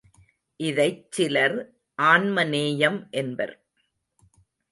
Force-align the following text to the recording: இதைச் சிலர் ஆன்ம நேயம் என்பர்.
இதைச் 0.59 1.11
சிலர் 1.11 1.55
ஆன்ம 1.99 2.43
நேயம் 2.43 3.07
என்பர். 3.11 3.53